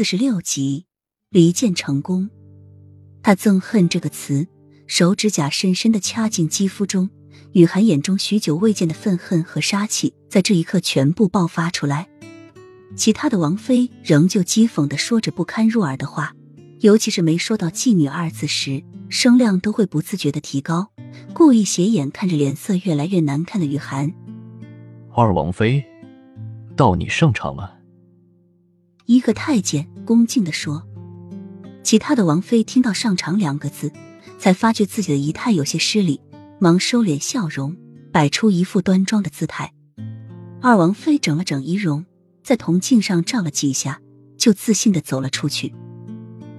[0.00, 0.86] 四十六集，
[1.28, 2.30] 离间成功。
[3.22, 4.48] 他憎恨这个词，
[4.86, 7.10] 手指甲深深的掐进肌肤中。
[7.52, 12.08] 雨涵眼中许久未见的愤恨和杀气，在这一刻全部爆发出来。
[12.96, 16.34] 其他的王妃仍旧讥讽的说着不堪入耳的话，
[16.78, 20.90] 尤其是没说到妓女二字时，声量都会不自觉的提高，
[21.34, 24.10] 故意斜眼看着脸色越来越难看的雨涵。
[25.14, 25.84] 二王妃，
[26.74, 27.79] 到你上场了。
[29.10, 30.86] 一个太监恭敬的说，
[31.82, 33.92] 其他的王妃听到“上场”两个字，
[34.38, 36.20] 才发觉自己的仪态有些失礼，
[36.60, 37.76] 忙收敛笑容，
[38.12, 39.72] 摆出一副端庄的姿态。
[40.62, 42.06] 二王妃整了整仪容，
[42.44, 44.00] 在铜镜上照了几下，
[44.38, 45.74] 就自信的走了出去。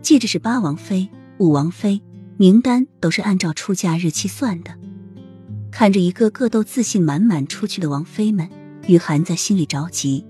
[0.00, 1.08] 记着是八王妃、
[1.38, 2.00] 五王妃，
[2.36, 4.70] 名单都是按照出嫁日期算的。
[5.72, 8.48] 看着一个个都自信满满出去的王妃们，
[8.86, 10.24] 雨涵在心里着急。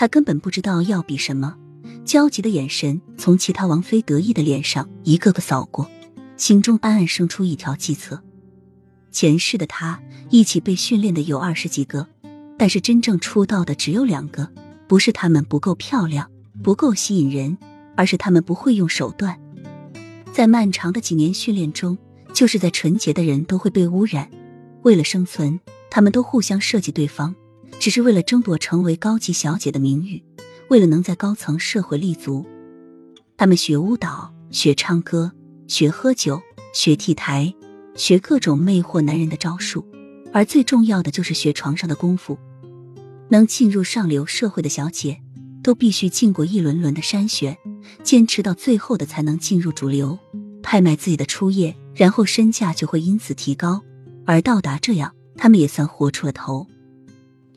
[0.00, 1.58] 他根本不知道要比什么，
[2.06, 5.90] 焦急的眼神从其他王妃得意的脸上一个个扫过，
[6.38, 8.22] 心中暗暗生出一条计策。
[9.10, 12.08] 前世的他一起被训练的有二十几个，
[12.56, 14.50] 但是真正出道的只有两个。
[14.88, 16.30] 不是他们不够漂亮，
[16.64, 17.58] 不够吸引人，
[17.94, 19.38] 而是他们不会用手段。
[20.32, 21.98] 在漫长的几年训练中，
[22.32, 24.30] 就是在纯洁的人都会被污染。
[24.80, 27.34] 为了生存，他们都互相设计对方。
[27.80, 30.22] 只是为了争夺成为高级小姐的名誉，
[30.68, 32.44] 为了能在高层社会立足，
[33.38, 35.32] 他们学舞蹈、学唱歌、
[35.66, 36.42] 学喝酒、
[36.74, 37.54] 学 T 台、
[37.94, 39.82] 学各种魅惑男人的招数，
[40.30, 42.38] 而最重要的就是学床上的功夫。
[43.30, 45.18] 能进入上流社会的小姐，
[45.62, 47.56] 都必须经过一轮轮的筛选，
[48.02, 50.18] 坚持到最后的才能进入主流，
[50.62, 53.80] 拍卖自己的初夜，然后身价就会因此提高。
[54.26, 56.66] 而到达这样，他们也算活出了头。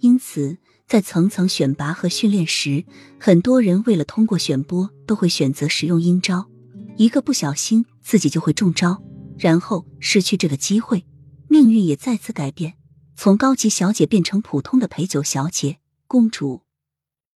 [0.00, 2.84] 因此，在层层选拔和训练时，
[3.18, 6.48] 很多人为了通过选播，都会选择使用阴招。
[6.96, 9.02] 一个不小心，自己就会中招，
[9.38, 11.06] 然后失去这个机会，
[11.48, 12.74] 命运也再次改变，
[13.14, 16.62] 从高级小姐变成普通的陪酒小姐、公主。